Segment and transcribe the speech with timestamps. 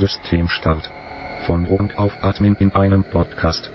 [0.00, 0.90] Systemstart.
[1.46, 3.70] Von und auf Admin in einem Podcast.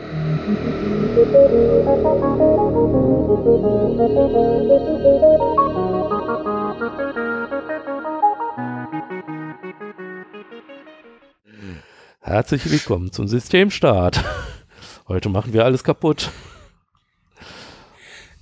[12.22, 14.24] Herzlich willkommen zum Systemstart.
[15.07, 16.32] Heute machen wir alles kaputt.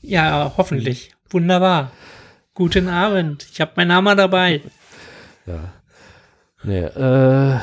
[0.02, 1.14] Ja, hoffentlich.
[1.30, 1.92] Wunderbar.
[2.54, 3.48] Guten Abend.
[3.52, 4.62] Ich habe meinen Hammer dabei.
[5.46, 5.77] Ja.
[6.64, 7.60] Nee, äh,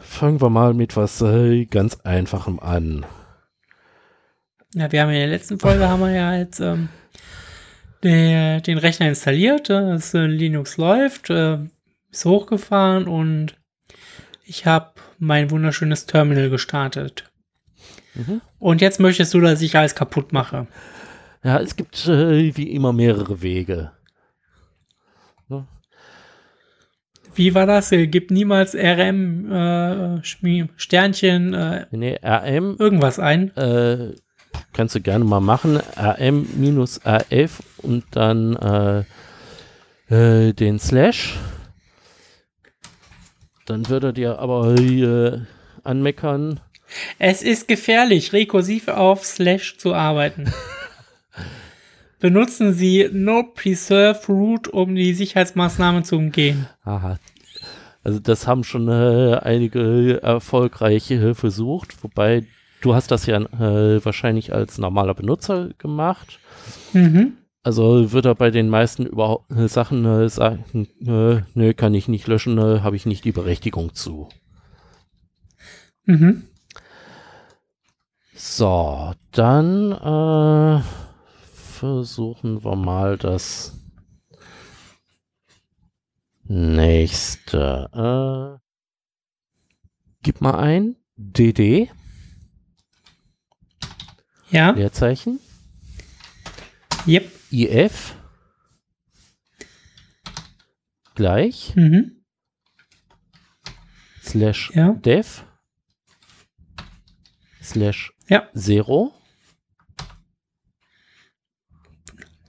[0.00, 3.04] fangen wir mal mit was äh, ganz Einfachem an.
[4.74, 6.88] Ja, wir haben in der letzten Folge haben wir ja jetzt ähm,
[8.02, 11.58] der, den Rechner installiert, äh, das äh, Linux läuft, äh,
[12.10, 13.56] ist hochgefahren und
[14.44, 17.30] ich habe mein wunderschönes Terminal gestartet.
[18.14, 18.40] Mhm.
[18.58, 20.66] Und jetzt möchtest du, dass ich alles kaputt mache.
[21.42, 23.92] Ja, es gibt äh, wie immer mehrere Wege.
[27.34, 27.92] Wie war das?
[27.92, 30.20] Äh, Gib niemals RM äh,
[30.76, 33.56] Sternchen äh, Nee, RM irgendwas ein.
[33.56, 34.14] äh,
[34.72, 35.78] kannst du gerne mal machen.
[35.96, 39.04] RM-AF und dann äh,
[40.48, 41.36] äh, den Slash.
[43.66, 44.74] Dann würde er dir aber
[45.84, 46.60] anmeckern.
[47.18, 50.52] Es ist gefährlich, rekursiv auf Slash zu arbeiten.
[52.24, 56.66] Benutzen Sie No Preserve Root, um die Sicherheitsmaßnahmen zu umgehen.
[56.82, 57.18] Aha.
[58.02, 62.46] Also das haben schon äh, einige erfolgreiche versucht, wobei
[62.80, 66.38] du hast das ja äh, wahrscheinlich als normaler Benutzer gemacht.
[66.94, 67.34] Mhm.
[67.62, 72.08] Also wird er bei den meisten überhaupt äh, Sachen äh, sagen, äh, nö, kann ich
[72.08, 74.30] nicht löschen, äh, habe ich nicht die Berechtigung zu.
[76.06, 76.44] Mhm.
[78.34, 80.80] So, dann äh,
[81.88, 83.78] versuchen wir mal das
[86.44, 87.90] nächste.
[87.92, 88.58] Äh,
[90.22, 91.90] gib mal ein DD,
[94.50, 95.40] Ja, Leerzeichen,
[97.06, 97.30] yep.
[97.50, 98.14] IF
[101.14, 102.24] gleich Mhm.
[104.22, 104.92] slash Ja.
[104.94, 105.44] dev
[107.62, 108.48] slash Ja.
[108.54, 109.12] zero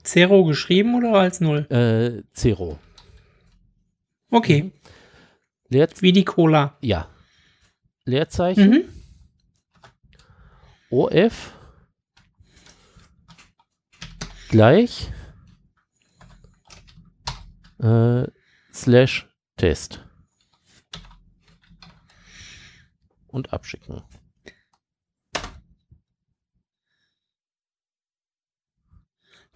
[0.06, 1.66] Zero geschrieben oder als Null?
[1.70, 2.78] äh, zero.
[4.30, 4.72] Okay,
[5.68, 6.76] Leer, wie die Cola.
[6.80, 7.08] ja.
[8.04, 8.84] Leerzeichen Mhm.
[10.90, 11.52] OF
[14.48, 15.10] gleich
[17.80, 18.24] äh,
[18.72, 20.04] slash Test.
[23.26, 24.02] Und abschicken.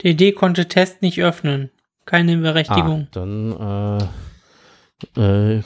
[0.03, 1.71] DD konnte Test nicht öffnen.
[2.07, 3.07] Keine Berechtigung.
[3.11, 4.09] Ah, dann
[5.17, 5.59] äh, äh,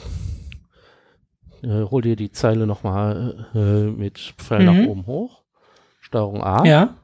[1.63, 4.65] äh, hol dir die Zeile nochmal äh, mit Pfeil Mhm.
[4.65, 5.43] nach oben hoch.
[6.01, 6.63] Steuerung A.
[6.65, 6.95] Ja.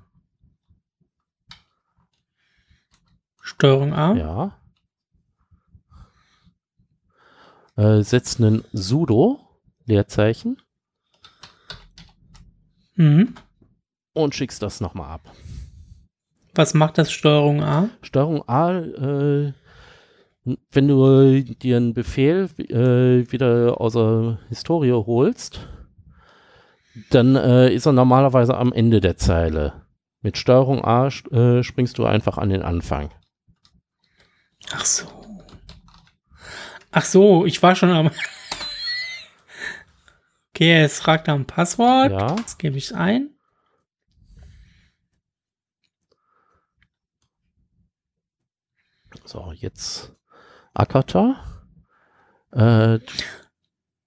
[3.42, 4.14] Steuerung A.
[4.16, 4.58] Ja.
[7.78, 9.40] Äh, setz einen sudo
[9.86, 10.62] Leerzeichen
[12.96, 13.34] Mhm.
[14.14, 15.22] und schickst das nochmal ab.
[16.54, 17.90] Was macht das Steuerung A?
[18.02, 19.54] Steuerung A, äh,
[20.72, 25.68] wenn du dir einen Befehl äh, wieder aus der Historie holst,
[27.10, 29.86] dann äh, ist er normalerweise am Ende der Zeile.
[30.22, 33.12] Mit Steuerung A äh, springst du einfach an den Anfang.
[34.74, 35.08] Ach so.
[36.92, 38.08] Ach so, ich war schon am.
[40.54, 42.12] okay, es fragt nach dem Passwort.
[42.12, 42.36] Ja.
[42.36, 43.31] Das gebe ich ein.
[49.26, 50.14] So, jetzt
[50.74, 51.36] Akata.
[52.52, 53.06] Äh, du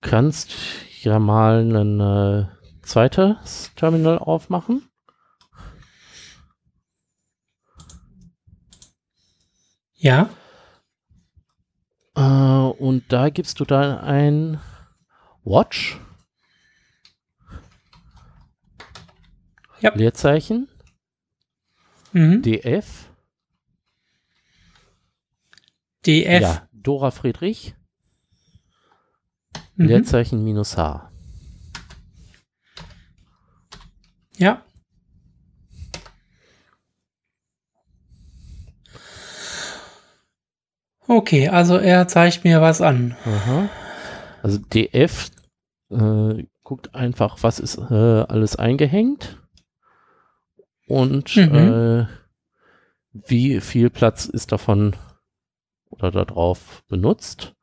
[0.01, 0.55] kannst
[1.03, 2.47] ja mal ein äh,
[2.83, 4.89] zweites Terminal aufmachen.
[9.95, 10.29] Ja.
[12.17, 14.61] Äh, und da gibst du dann ein
[15.45, 15.99] Watch,
[19.81, 19.95] Ja.
[19.95, 20.69] Leerzeichen,
[22.13, 22.41] Mhm.
[22.43, 23.11] DF,
[26.07, 26.43] DF.
[26.43, 27.75] ja, Dora Friedrich,
[29.77, 29.87] Mhm.
[29.87, 31.11] Leerzeichen minus H.
[34.37, 34.63] Ja.
[41.07, 43.17] Okay, also er zeigt mir was an.
[43.25, 43.69] Aha.
[44.43, 45.31] Also DF
[45.91, 49.39] äh, guckt einfach, was ist äh, alles eingehängt
[50.87, 51.55] und Mhm.
[51.55, 52.07] äh,
[53.13, 54.97] wie viel Platz ist davon
[55.95, 57.55] oder darauf benutzt.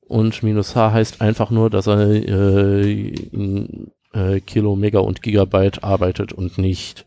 [0.00, 5.84] Und minus H heißt einfach nur, dass er äh, in äh, Kilo, Mega und Gigabyte
[5.84, 7.06] arbeitet und nicht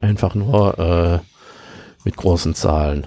[0.00, 1.18] einfach nur äh,
[2.04, 3.06] mit großen Zahlen.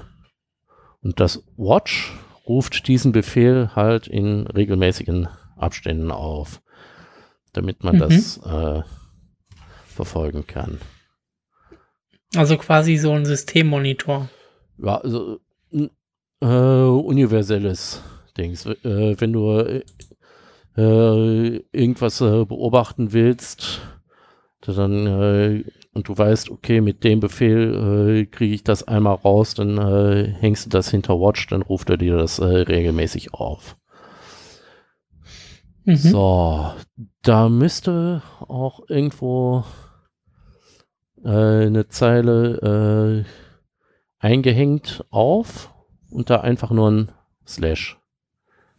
[1.01, 2.13] Und das Watch
[2.48, 5.27] ruft diesen Befehl halt in regelmäßigen
[5.57, 6.62] Abständen auf,
[7.53, 8.00] damit man Mhm.
[8.00, 8.81] das äh,
[9.88, 10.80] verfolgen kann.
[12.36, 14.30] Also quasi so ein Systemmonitor.
[14.77, 15.39] Ja, also
[16.41, 18.01] äh, universelles
[18.38, 18.65] Dings.
[18.65, 19.83] Äh, wenn du äh,
[20.77, 23.81] äh, irgendwas äh, beobachten willst,
[24.61, 30.67] dann und du weißt, okay, mit dem Befehl kriege ich das einmal raus, dann hängst
[30.67, 33.75] du das hinter Watch, dann ruft er dir das regelmäßig auf.
[35.85, 35.95] Mhm.
[35.95, 36.71] So,
[37.23, 39.63] da müsste auch irgendwo
[41.23, 45.70] äh, eine Zeile äh, eingehängt auf
[46.12, 47.12] und da einfach nur ein
[47.48, 48.00] Slash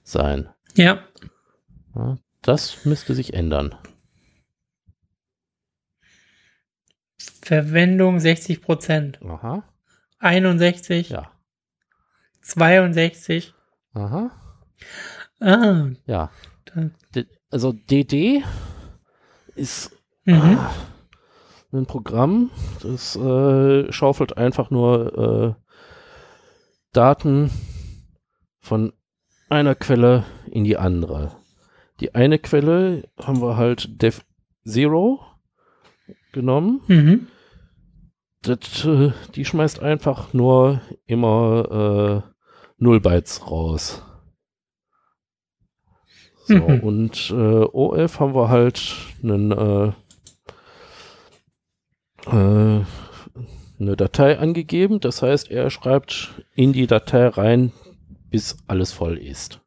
[0.04, 0.48] sein.
[0.74, 1.04] Ja,
[1.94, 3.74] Ja, das müsste sich ändern.
[7.42, 9.20] Verwendung 60 Prozent.
[9.22, 9.64] Aha,
[10.20, 11.32] 61, ja.
[12.42, 13.54] 62.
[13.94, 14.30] Aha,
[15.40, 16.30] Ah, ja.
[17.14, 18.42] D also DD
[19.56, 19.90] ist
[20.24, 20.58] mhm.
[21.72, 22.50] ein Programm,
[22.80, 25.62] das äh, schaufelt einfach nur äh,
[26.92, 27.50] Daten
[28.60, 28.92] von
[29.48, 31.34] einer Quelle in die andere.
[32.00, 34.22] Die eine Quelle haben wir halt Dev
[34.66, 35.20] Zero
[36.32, 36.80] genommen.
[36.86, 37.26] Mhm.
[38.42, 42.32] Das, äh, die schmeißt einfach nur immer äh,
[42.78, 44.02] 0 Bytes raus.
[46.46, 46.80] So, Mhm.
[46.80, 49.92] und äh, OF haben wir halt einen, äh,
[52.26, 52.84] äh,
[53.82, 55.00] eine Datei angegeben.
[55.00, 57.72] Das heißt, er schreibt in die Datei rein,
[58.30, 59.60] bis alles voll ist.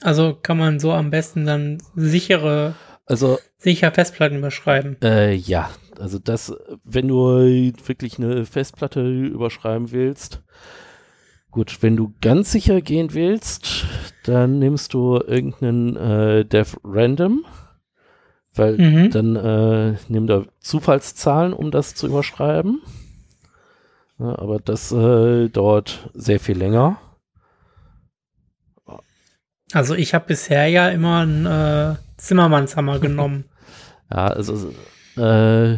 [0.00, 2.74] Also kann man so am besten dann sichere,
[3.06, 4.96] Also sicher Festplatten beschreiben.
[5.02, 6.54] Äh, ja, also das,
[6.84, 7.16] wenn du
[7.84, 10.42] wirklich eine Festplatte überschreiben willst,
[11.50, 13.84] gut, wenn du ganz sicher gehen willst,
[14.24, 17.44] dann nimmst du irgendeinen äh, Dev Random,
[18.54, 19.10] weil Mhm.
[19.10, 22.80] dann äh, nimm da Zufallszahlen, um das zu überschreiben.
[24.18, 27.00] Ja, aber das äh, dauert sehr viel länger.
[29.72, 33.44] Also ich habe bisher ja immer einen äh, Zimmermannshammer genommen.
[34.10, 34.72] Ja, also,
[35.16, 35.74] äh,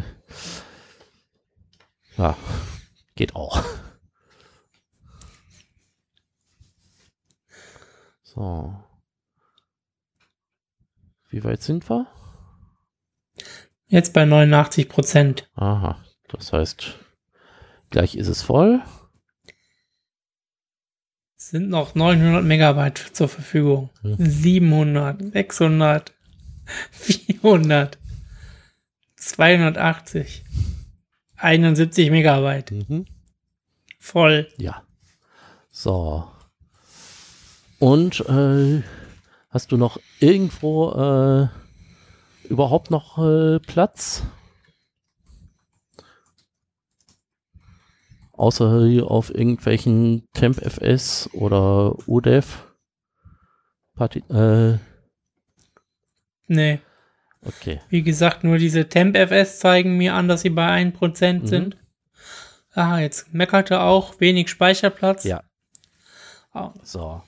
[2.17, 2.37] ja,
[3.15, 3.63] geht auch.
[8.23, 8.73] So.
[11.29, 12.07] Wie weit sind wir?
[13.95, 15.49] Jetzt bei 89 Prozent.
[15.55, 16.99] Aha, das heißt,
[17.91, 18.81] gleich ist es voll.
[21.37, 23.91] Sind noch 900 Megabyte zur Verfügung.
[24.01, 24.17] Hm.
[24.19, 26.13] 700, 600,
[26.91, 27.97] 400,
[29.15, 30.43] 280,
[31.37, 32.71] 71 Megabyte.
[32.71, 33.05] Mhm.
[33.97, 34.49] Voll.
[34.57, 34.83] Ja.
[35.71, 36.29] So.
[37.79, 38.83] Und äh,
[39.51, 41.64] hast du noch irgendwo äh,
[42.49, 44.23] überhaupt noch äh, Platz?
[48.33, 52.65] Außer hier auf irgendwelchen TempFS oder UDEV?
[53.95, 54.77] Parti äh,
[56.47, 56.79] Nee.
[57.45, 57.79] okay.
[57.89, 61.47] Wie gesagt, nur diese TempFS zeigen mir an, dass sie bei 1% Mhm.
[61.47, 61.77] sind.
[62.73, 65.23] Ah, jetzt meckerte auch wenig Speicherplatz.
[65.23, 65.41] Ja.
[66.53, 67.21] Ah, So.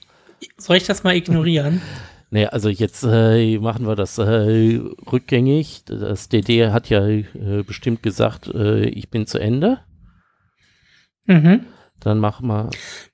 [0.58, 1.82] Soll ich das mal ignorieren?
[2.30, 4.80] Nee, also jetzt äh, machen wir das äh,
[5.12, 5.84] rückgängig.
[5.86, 7.24] Das DD hat ja äh,
[7.66, 9.80] bestimmt gesagt, äh, ich bin zu Ende.
[11.26, 11.66] mhm.
[12.00, 12.70] Dann machen wir.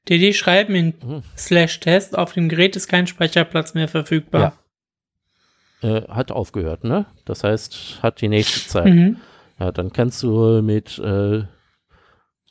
[0.10, 1.24] DD schreiben in Mhm.
[1.38, 4.60] slash test, auf dem Gerät ist kein Speicherplatz mehr verfügbar.
[5.82, 7.06] Äh, hat aufgehört, ne?
[7.24, 8.86] Das heißt, hat die nächste Zeit.
[8.94, 9.18] Mhm.
[9.60, 11.44] Ja, dann kannst du mit äh,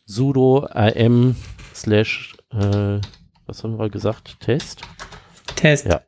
[0.07, 1.37] sudo am
[1.75, 4.83] slash, was haben wir gesagt, Test,
[5.57, 5.87] Test.
[5.87, 6.01] Ja.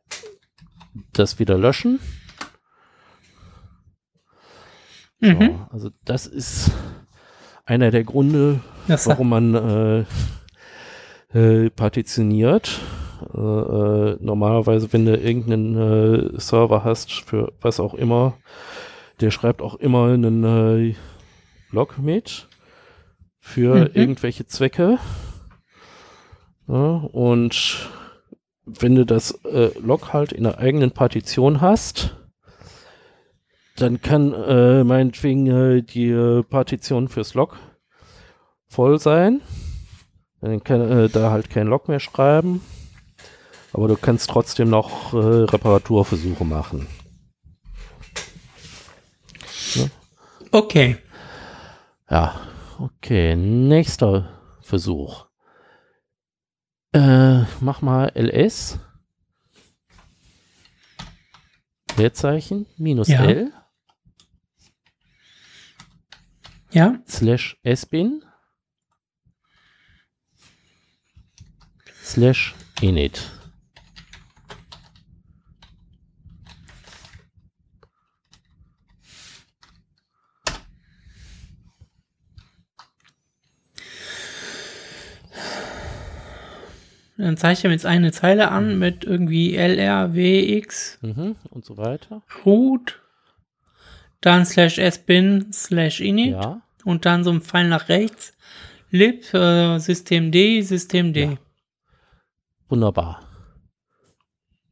[1.13, 1.99] Das wieder löschen.
[5.19, 5.39] Mhm.
[5.39, 6.71] So, also das ist
[7.65, 10.05] einer der Gründe, Das warum man
[11.33, 12.79] äh, äh, partitioniert.
[13.33, 18.37] Äh, äh, normalerweise, wenn du irgendeinen äh, Server hast, für was auch immer,
[19.21, 20.95] der schreibt auch immer einen äh,
[21.71, 22.47] Log mit
[23.39, 23.89] für Mhm.
[23.93, 24.99] irgendwelche Zwecke.
[26.67, 27.89] Ja, und
[28.65, 32.15] wenn du das äh, Log halt in der eigenen Partition hast,
[33.77, 37.57] dann kann äh, meinetwegen äh, die äh, Partition fürs Log
[38.67, 39.41] voll sein.
[40.41, 42.61] Dann kann äh, da halt kein Log mehr schreiben.
[43.73, 46.87] Aber du kannst trotzdem noch äh, Reparaturversuche machen.
[50.51, 50.97] Okay.
[52.09, 52.39] Ja,
[52.79, 53.35] okay.
[53.35, 54.29] Nächster
[54.61, 55.24] Versuch.
[56.95, 58.79] Äh, mach mal ls.
[61.97, 63.25] Leerzeichen minus Ja.
[63.25, 63.51] L
[66.71, 67.01] Ja.
[67.05, 68.23] slash sbin
[72.01, 73.29] slash init.
[87.17, 92.21] Dann zeige ich ihm jetzt eine Zeile an mit irgendwie LRWX Mhm, und so weiter.
[92.45, 93.01] root,
[94.21, 96.61] dann slash sbin slash init Ja.
[96.83, 98.33] und dann so ein Pfeil nach rechts,
[98.89, 101.23] lib, äh, System D, System D.
[101.23, 101.37] Ja.
[102.67, 103.21] Wunderbar.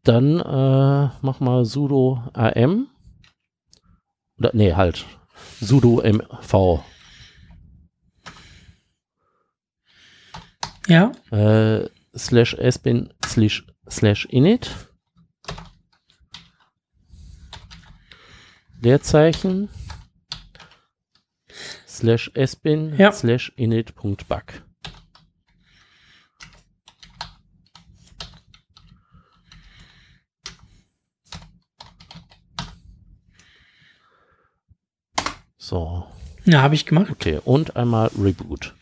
[0.03, 2.89] Dann äh, mach mal sudo am.
[4.37, 5.05] Oder, nee, halt.
[5.61, 6.83] sudo mv.
[10.87, 11.11] Ja.
[11.31, 14.69] Äh, slash sbin slash, slash init.
[18.81, 19.69] Leerzeichen.
[21.87, 23.11] Slash sbin Ja.
[23.11, 24.43] slash init.bug.
[35.57, 36.05] So,
[36.45, 37.09] Ja, habe ich gemacht.
[37.11, 37.39] okay.
[37.43, 38.73] Und einmal Reboot.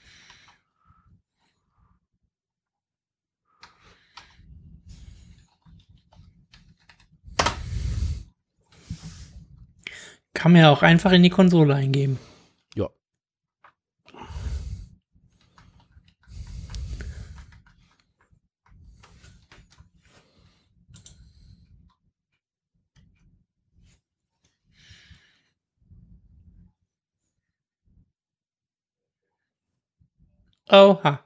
[10.42, 12.18] Kann man ja auch einfach in die Konsole eingeben.
[12.74, 12.90] Ja.
[30.72, 31.20] Oha.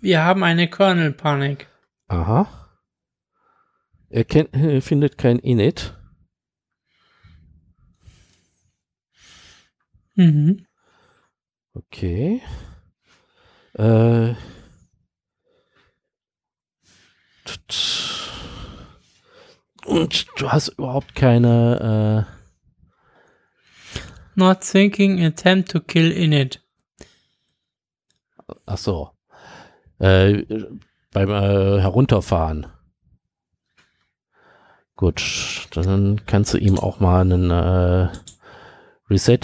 [0.00, 1.66] Wir haben eine Kernel-Panik.
[2.06, 2.46] Aha.
[4.10, 5.96] Er kennt, äh, findet kein Init.
[10.14, 10.66] Mhm.
[11.74, 12.42] Okay.
[13.74, 14.34] Äh.
[19.84, 22.26] Und du hast überhaupt keine.
[24.34, 26.62] Not thinking attempt to kill init.
[28.48, 29.10] Äh, ach so.
[29.98, 30.44] Äh,
[31.12, 32.66] beim äh, Herunterfahren.
[34.96, 38.08] Gut, dann kannst du ihm auch mal einen äh,
[39.10, 39.40] Reset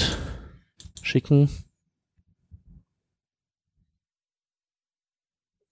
[1.08, 1.48] schicken.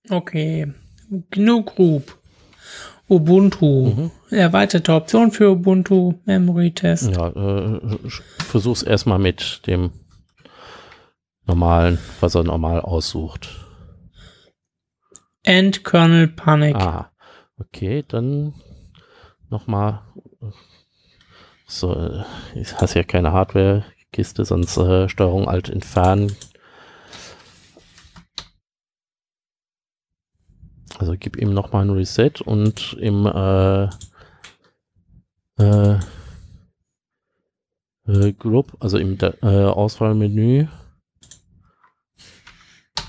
[0.08, 0.72] Okay.
[1.30, 2.18] GNU Group.
[3.08, 3.94] Ubuntu.
[3.94, 4.10] Mhm.
[4.30, 6.14] Erweiterte Option für Ubuntu.
[6.24, 7.10] Memory Test.
[7.10, 7.98] Ja, äh,
[8.38, 9.92] versuch's erstmal mit dem
[11.46, 13.48] normalen, was er normal aussucht.
[15.44, 16.74] End Kernel Panic.
[16.74, 17.12] Ah,
[17.58, 18.54] okay, dann
[19.48, 20.02] nochmal.
[21.68, 22.24] So, äh,
[22.56, 23.32] ich hast ja keine
[24.16, 26.34] Hardware-Kiste, sonst äh, Steuerung Alt entfernen.
[30.98, 33.84] Also gib ihm nochmal ein Reset und im äh,
[35.58, 35.98] äh,
[38.08, 40.68] äh, Group, also im Da- äh, Auswahlmenü,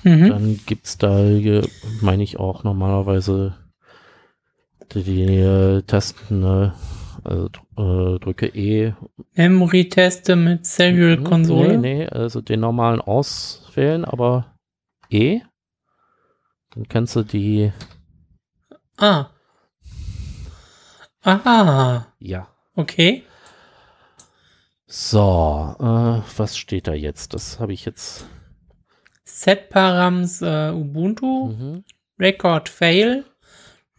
[0.04, 0.30] Mhm.
[0.30, 1.66] dann gibt's da, äh,
[2.02, 3.56] meine ich auch normalerweise
[4.94, 6.72] die, die äh, Tasten, äh,
[7.28, 8.94] also dr- äh, drücke E.
[9.34, 11.78] Memory Teste mit Serial Mhm, Konsole.
[11.78, 14.58] Nee, nee, also den normalen auswählen, aber
[15.10, 15.42] E.
[16.74, 17.72] Dann kannst du die,
[18.98, 19.30] Ah.
[21.24, 22.08] Aha.
[22.20, 22.48] ja.
[22.76, 23.24] Okay.
[24.86, 27.34] So, äh, was steht da jetzt?
[27.34, 28.26] Das habe ich jetzt.
[29.26, 31.50] Set Params äh, Ubuntu.
[31.50, 31.84] Mhm,
[32.20, 33.26] Record Fail.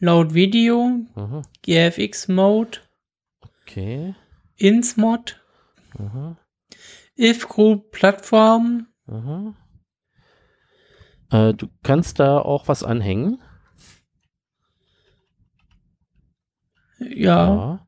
[0.01, 0.85] Load Video.
[1.15, 2.79] mhm, GFX Mode.
[3.69, 4.15] Okay.
[4.57, 5.41] Insmod.
[5.99, 6.37] Mhm,
[7.19, 8.89] If Group Plattform.
[9.07, 9.57] mhm.
[11.31, 13.43] Äh, du kannst da auch was anhängen.
[16.99, 17.87] Ja.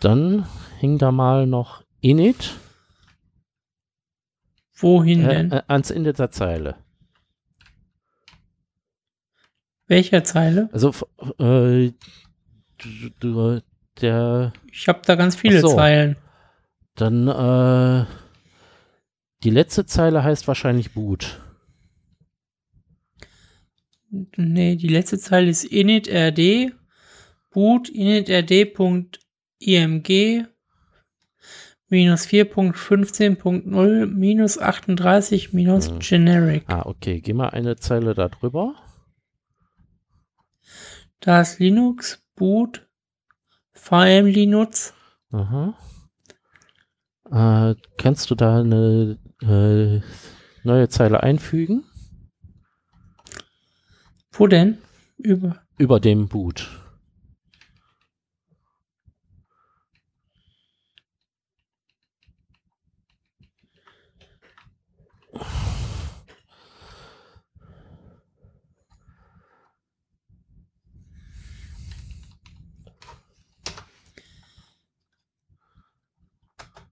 [0.00, 0.46] Dann
[0.78, 2.54] häng da mal noch init
[4.74, 5.52] Wohin äh, denn?
[5.52, 6.76] äh, ans Ende der Zeile.
[9.86, 10.68] Welcher Zeile?
[10.72, 10.90] Also
[11.38, 11.92] äh,
[12.78, 13.62] du, du,
[14.02, 15.74] der Ich habe da ganz viele so.
[15.74, 16.16] Zeilen.
[16.94, 18.06] dann äh,
[19.44, 21.40] die letzte Zeile heißt wahrscheinlich Boot.
[24.36, 26.72] Nee, die letzte Zeile ist initrd
[27.50, 29.18] boot initrd.img
[31.90, 35.98] minus 4.15.0 minus 38 minus Hm.
[36.00, 36.64] generic.
[36.68, 37.20] Ah, okay.
[37.20, 38.74] Geh mal eine Zeile da drüber.
[41.20, 42.87] Da ist Linux, boot,
[43.80, 44.92] VM Linux.
[45.30, 45.74] Aha.
[47.30, 50.00] Äh, kannst du da eine äh,
[50.64, 51.84] neue Zeile einfügen?
[54.32, 54.78] Wo denn?
[55.16, 55.62] Über.
[55.78, 56.77] Über dem Boot.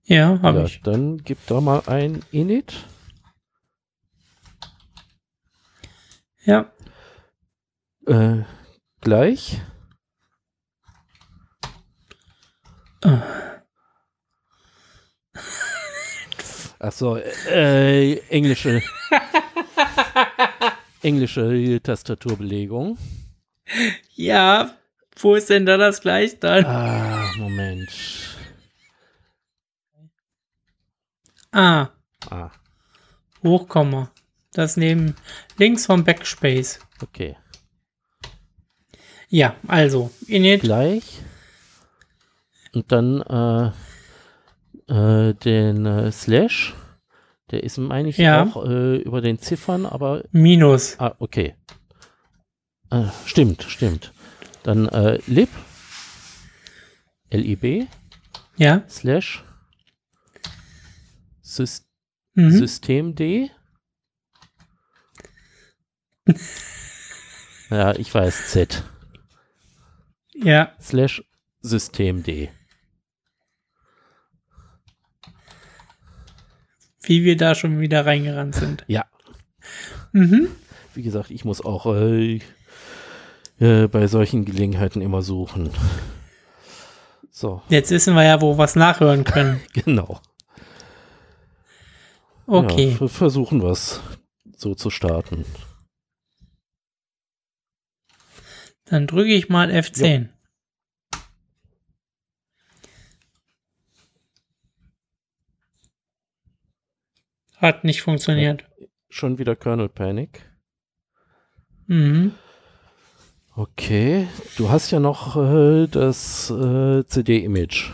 [0.09, 0.81] Ja, habe ja, ich.
[0.83, 2.75] dann gib da mal ein Init.
[6.45, 6.71] Ja.
[8.07, 8.43] Äh,
[9.01, 9.61] gleich.
[16.79, 18.81] Achso, äh, englische.
[21.03, 22.97] englische Tastaturbelegung.
[24.15, 24.71] Ja.
[25.19, 26.65] Wo ist denn da das gleich dann?
[26.65, 27.91] Ah, Moment.
[31.57, 31.89] Ah,
[32.31, 32.51] Ah,
[33.43, 34.11] Hochkomma.
[34.53, 35.15] Das neben
[35.59, 36.81] links vom Backspace.
[37.03, 37.37] okay.
[39.29, 40.61] Ja, also init.
[40.63, 41.21] Gleich.
[42.75, 43.71] Und dann äh,
[44.93, 46.75] äh, den äh, Slash.
[47.51, 48.43] Der ist, meine ich, Ja.
[48.45, 50.99] auch äh, über den Ziffern, aber Minus.
[51.01, 51.55] Ah, okay.
[52.91, 54.13] Äh, stimmt, stimmt.
[54.63, 55.49] Dann äh, lib,
[57.31, 57.89] lib,
[58.57, 58.83] Ja.
[58.89, 59.45] slash,
[61.47, 61.85] Sys
[62.35, 62.51] Mhm.
[62.51, 63.21] systemd.
[67.71, 68.83] ja, ich weiß, z,
[70.35, 70.73] Ja.
[70.81, 71.23] slash
[71.63, 72.27] systemd.
[77.03, 78.85] Wie wir da schon wieder reingerannt sind.
[78.89, 79.05] Ja,
[80.13, 80.49] Mhm.
[80.95, 82.41] wie gesagt, ich muss auch äh,
[83.61, 85.71] äh, bei solchen Gelegenheiten immer suchen.
[87.31, 89.61] So, Jetzt wissen wir ja, wo wir was nachhören können.
[89.73, 90.21] genau.
[92.47, 92.91] Okay.
[92.91, 94.01] Ja, ver- versuchen wir es
[94.57, 95.45] so zu starten.
[98.85, 100.29] Dann drücke ich mal F10.
[107.57, 108.65] Hat nicht funktioniert.
[109.09, 110.43] Schon wieder Kernel Panic.
[111.87, 112.33] Mhm.
[113.55, 114.29] Okay,
[114.59, 117.91] du hast ja noch äh, das äh, CD-Image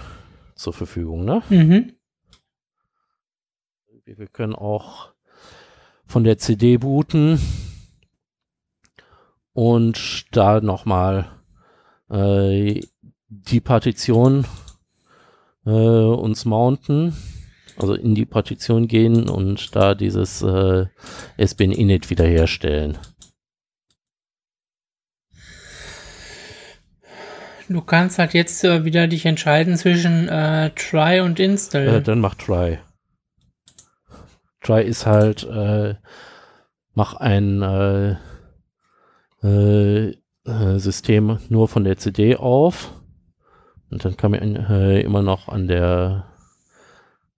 [0.56, 1.42] zur Verfügung, ne?
[1.50, 1.92] Mhm.
[4.04, 5.12] Wir können auch
[6.06, 7.38] von der CD booten
[9.52, 11.30] und da nochmal
[12.10, 12.80] äh,
[13.28, 14.44] die Partition
[15.64, 17.16] äh, uns mounten,
[17.78, 20.86] also in die Partition gehen und da dieses äh,
[21.36, 22.98] SBN Init wiederherstellen.
[27.68, 32.02] Du kannst halt jetzt äh, wieder dich entscheiden zwischen äh, Try und Install.
[32.02, 32.80] Dann mach Try.
[34.62, 35.96] Try ist halt, äh,
[36.94, 38.16] mach ein äh,
[39.42, 42.92] äh, äh, System nur von der CD auf
[43.90, 46.28] und dann kann man äh, immer noch an der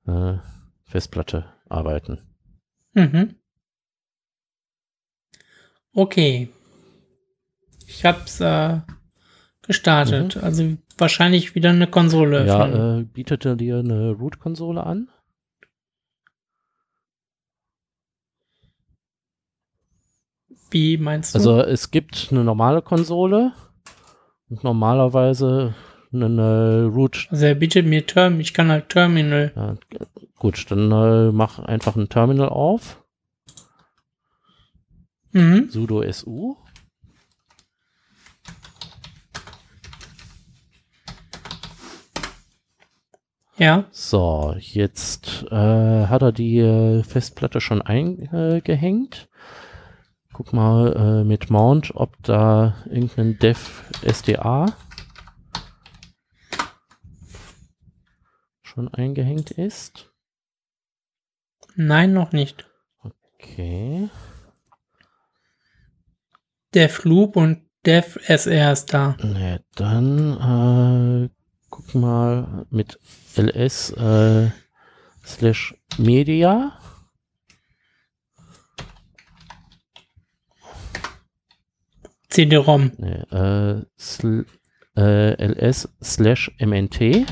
[0.06, 0.34] äh,
[0.84, 2.20] Festplatte arbeiten.
[2.92, 3.36] Mhm.
[5.92, 6.48] Okay.
[7.86, 8.80] Ich hab's äh,
[9.62, 10.36] gestartet.
[10.36, 12.46] Also wahrscheinlich wieder eine Konsole.
[12.46, 15.08] Ja, äh, bietet er dir eine Root-Konsole an?
[20.70, 21.38] Wie meinst du?
[21.38, 23.52] Also es gibt eine normale Konsole
[24.48, 25.74] und normalerweise
[26.12, 29.52] eine Root Also er bietet mir Term, ich kann halt Terminal.
[29.56, 29.74] Ja,
[30.38, 33.00] gut, dann äh, mach einfach ein Terminal auf,
[35.32, 35.68] Mhm.
[35.68, 36.56] sudo su.
[43.56, 43.84] Ja.
[43.92, 49.28] So, jetzt äh, hat er die äh, Festplatte schon eingehängt.
[50.34, 54.66] Guck mal äh, mit Mount, ob da irgendein Dev SDA
[58.62, 60.12] schon eingehängt ist.
[61.76, 62.66] Nein, noch nicht.
[63.38, 64.10] Okay.
[66.74, 69.16] Dev Loop und Dev SR ist da.
[69.22, 71.30] Ne, dann äh,
[71.70, 72.98] guck mal mit
[73.36, 74.50] ls äh,
[75.24, 76.76] slash media.
[82.34, 82.90] CD-ROM.
[83.30, 84.44] Äh, sl
[84.96, 87.26] äh, ls slash mnt.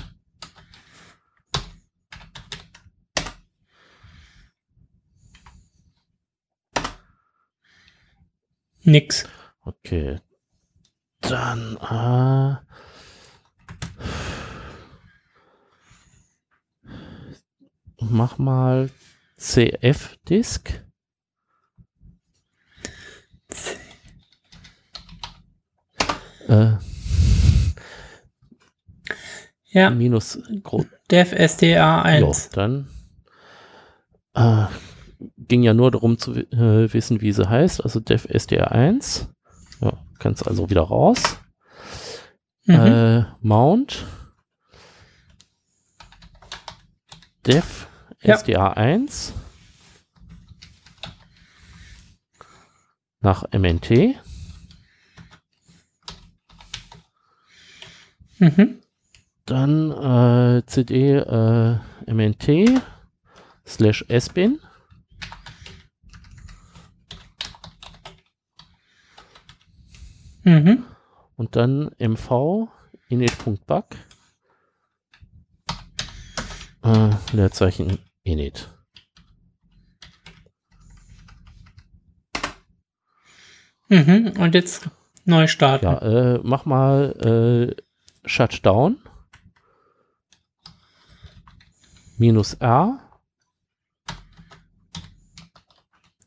[8.84, 9.28] Nix.
[9.64, 10.20] Okay.
[11.20, 12.56] Dann, äh,
[17.98, 18.88] mach mal
[19.36, 20.84] CF-Disk.
[26.52, 26.76] Äh,
[29.74, 32.50] Ja, minus Gro Dev SDA Jo, 1.
[32.50, 32.88] dann
[34.34, 34.66] äh,
[35.38, 39.28] ging ja nur darum zu äh, wissen, wie sie heißt, also dev SDR1.
[39.80, 41.38] Ja, kannst also wieder raus.
[42.66, 42.74] Mhm.
[42.74, 44.04] Äh, Mount.
[47.46, 47.86] Dev
[48.22, 48.36] Ja.
[48.36, 49.32] SDA1
[53.20, 54.16] nach MNT.
[58.42, 58.78] Mhm.
[59.46, 62.82] Dann äh, CD äh, MNT
[63.66, 64.58] slash SBIN.
[70.44, 70.84] Mhm.
[71.36, 72.68] und dann mv
[73.08, 73.84] init.bug
[76.82, 78.68] äh, Leerzeichen init.
[83.88, 84.32] Mhm.
[84.38, 84.90] Und jetzt
[85.24, 85.84] neu starten.
[85.86, 87.82] Ja, äh, mach mal äh,
[88.24, 88.98] Shutdown
[92.18, 92.98] minus R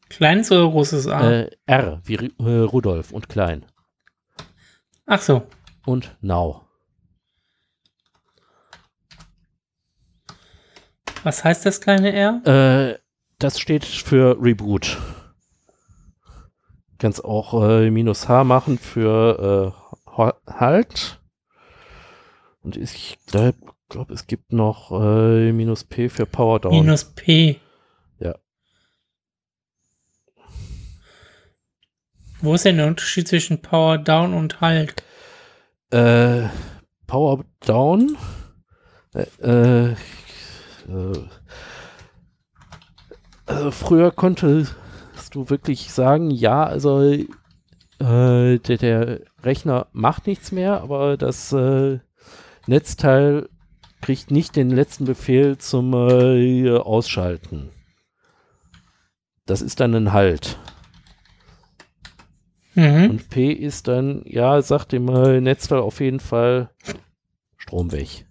[0.10, 1.30] Kleines oder großes A?
[1.32, 3.66] äh, R wie äh, Rudolf und klein
[5.06, 5.48] Ach so.
[5.86, 6.62] und Now.
[11.24, 12.42] Was heißt das kleine R?
[12.46, 13.00] Äh,
[13.40, 14.98] das steht für Reboot.
[17.00, 19.74] Kannst auch äh, minus H machen für
[20.18, 21.20] äh, Halt.
[22.66, 23.56] Und ich glaube,
[23.90, 26.72] glaub, es gibt noch äh, minus P für Power Down.
[26.72, 27.60] Minus P.
[28.20, 28.34] Ja.
[32.42, 34.96] Wo ist denn der Unterschied zwischen Power Down und Halt?
[35.92, 36.48] Äh,
[37.06, 38.18] Power Down.
[39.14, 39.96] Äh, äh,
[43.46, 44.74] also früher konntest
[45.30, 47.28] du wirklich sagen, ja, also äh,
[48.00, 52.00] der, der Rechner macht nichts mehr, aber das äh,
[52.68, 53.50] Netzteil
[54.02, 57.72] kriegt nicht den letzten Befehl zum äh, Ausschalten.
[59.46, 60.58] Das ist dann ein Halt.
[62.74, 63.10] Mhm.
[63.10, 66.70] Und P ist dann, ja, sagt dem äh, Netzteil auf jeden Fall
[67.58, 68.28] Strom weg.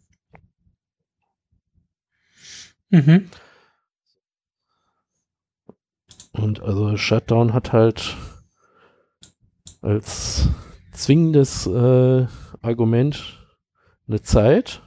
[2.90, 3.30] Mhm.
[6.32, 8.16] Und also Shutdown hat halt
[9.82, 10.48] als
[10.92, 12.26] zwingendes äh,
[12.60, 13.43] Argument
[14.08, 14.82] eine Zeit.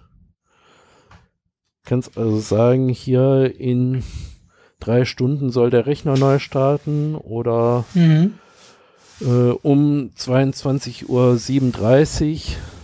[1.86, 4.04] Kannst also sagen, hier in
[4.80, 8.34] drei Stunden soll der Rechner neu starten oder Mhm.
[9.22, 9.26] äh,
[9.62, 11.38] um 22.37 Uhr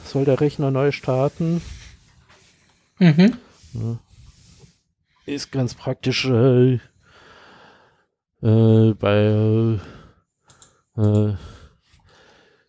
[0.06, 1.62] soll der Rechner neu starten.
[3.00, 3.38] Mhm.
[5.26, 6.80] ist ganz praktisch äh,
[8.42, 9.80] äh, bei
[10.98, 11.34] äh,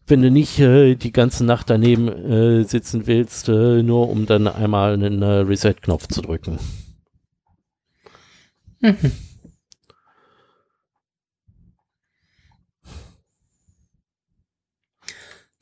[0.06, 4.46] wenn du nicht äh, die ganze Nacht daneben äh, sitzen willst, äh, nur um dann
[4.46, 6.58] einmal einen äh, Reset-Knopf zu drücken.
[8.80, 9.12] Mhm.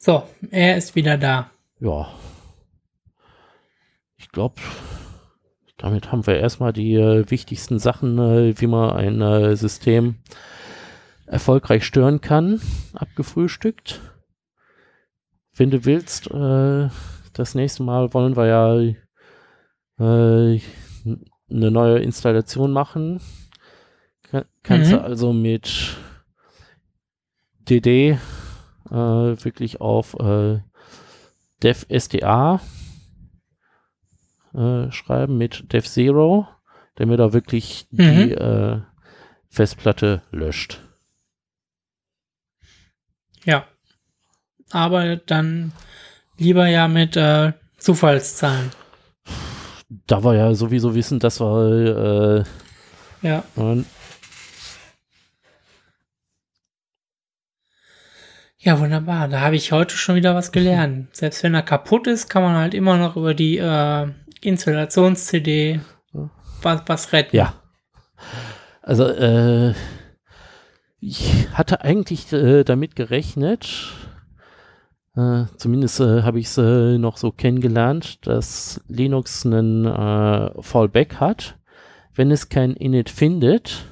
[0.05, 1.53] So, er ist wieder da.
[1.79, 2.09] Ja.
[4.17, 4.57] Ich glaube,
[5.77, 10.17] damit haben wir erstmal die äh, wichtigsten Sachen, äh, wie man ein System
[11.27, 12.61] erfolgreich stören kann,
[12.95, 14.01] abgefrühstückt.
[15.55, 16.89] Wenn du willst, äh,
[17.35, 18.79] das nächste Mal wollen wir ja
[19.99, 20.61] äh,
[21.51, 23.21] eine neue Installation machen.
[24.23, 24.97] Ka kannst Mhm.
[24.97, 25.97] du also mit
[27.69, 28.19] DD
[28.91, 30.61] äh, wirklich auf äh,
[31.63, 32.61] dev SDA
[34.55, 36.49] äh, schreiben mit dev Zero,
[36.97, 37.97] damit er wirklich Mhm.
[37.99, 38.81] die äh,
[39.49, 40.83] Festplatte löscht.
[43.45, 43.67] Ja.
[44.73, 45.73] Aber dann
[46.39, 48.71] lieber ja mit äh, Zufallszahlen.
[50.07, 52.45] Da wir ja sowieso wissen, dass wir
[53.23, 53.45] äh, Ja.
[53.57, 53.87] und
[58.59, 59.27] Ja, wunderbar.
[59.29, 61.15] Da habe ich heute schon wieder was gelernt.
[61.17, 64.07] Selbst wenn er kaputt ist, kann man halt immer noch über die äh,
[64.41, 65.81] Installations-CD
[66.63, 67.35] was, was retten.
[67.37, 67.55] ja.
[68.83, 69.75] Also äh,
[71.01, 73.69] ich hatte eigentlich äh, damit gerechnet,
[75.15, 81.17] Äh, zumindest äh, habe ich es äh, noch so kennengelernt, dass Linux einen äh, Fallback
[81.17, 81.59] hat,
[82.15, 83.85] wenn es kein Init findet,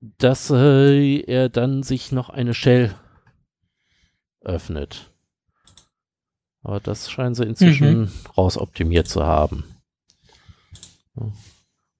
[0.00, 2.94] dass äh, er dann sich noch eine Shell
[4.40, 5.06] öffnet.
[6.62, 8.10] Aber das scheinen sie inzwischen mhm.
[8.36, 9.64] rausoptimiert zu haben.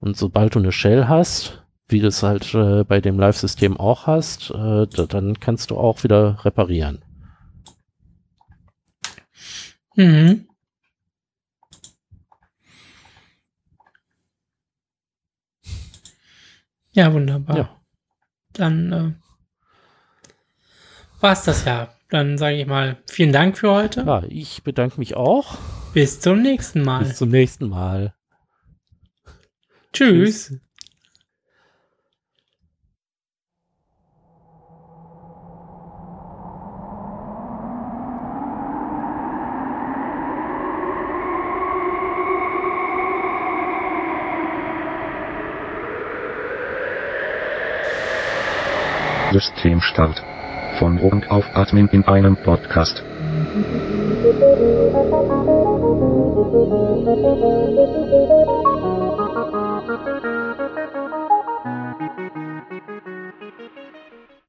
[0.00, 4.06] Und sobald du eine Shell hast, wie du es halt äh, bei dem Live-System auch
[4.06, 7.02] hast, dann kannst du auch wieder reparieren.
[9.98, 10.46] Mhm.
[16.92, 17.56] Ja, wunderbar.
[17.56, 17.82] Ja.
[18.52, 19.12] Dann äh,
[21.20, 21.92] war es das ja.
[22.10, 24.02] Dann sage ich mal vielen Dank für heute.
[24.02, 25.58] Ja, ich bedanke mich auch.
[25.94, 27.02] Bis zum nächsten Mal.
[27.02, 28.14] Bis zum nächsten Mal.
[29.92, 30.48] Tschüss.
[30.48, 30.60] Tschüss.
[49.32, 50.22] Systemstart.
[50.78, 53.02] Von und auf Admin in einem Podcast.
[57.94, 58.37] Musik